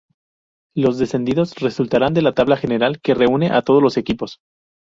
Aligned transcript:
Los 0.75 0.97
descendidos 0.97 1.53
resultarán 1.59 2.15
de 2.15 2.23
la 2.23 2.33
tabla 2.33 2.57
general 2.57 2.99
que 3.01 3.13
reúne 3.13 3.51
a 3.51 3.61
todos 3.61 3.83
los 3.83 3.97
equipos. 3.97 4.39